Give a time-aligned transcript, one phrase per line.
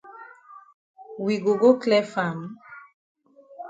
[1.19, 2.57] We go go clear farm?